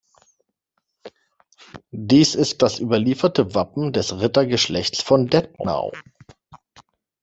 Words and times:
Dies 1.91 2.33
ist 2.33 2.63
das 2.63 2.79
überlieferte 2.79 3.53
Wappen 3.53 3.93
des 3.93 4.19
Rittergeschlechts 4.19 5.03
von 5.03 5.27
Dättnau. 5.27 5.91